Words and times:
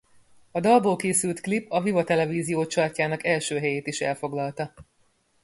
A 0.51 0.59
dalból 0.59 0.95
készült 0.95 1.41
klip 1.41 1.71
a 1.71 1.81
Viva 1.81 2.03
televízió 2.03 2.63
chartjának 2.65 3.25
első 3.25 3.57
helyét 3.59 3.87
is 3.87 4.01
elfoglalta. 4.01 4.73